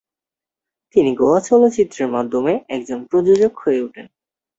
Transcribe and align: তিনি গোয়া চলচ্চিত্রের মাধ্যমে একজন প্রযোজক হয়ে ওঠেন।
তিনি 0.95 1.11
গোয়া 1.15 1.39
চলচ্চিত্রের 1.41 2.07
মাধ্যমে 2.07 2.53
একজন 2.67 2.99
প্রযোজক 3.05 3.53
হয়ে 3.57 3.79
ওঠেন। 3.81 4.07